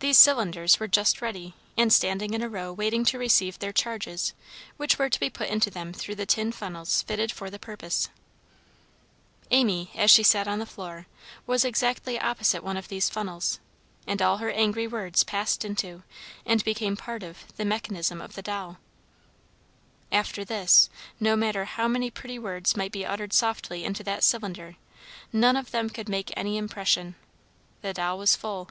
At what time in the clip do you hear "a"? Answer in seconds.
2.42-2.50, 16.92-16.96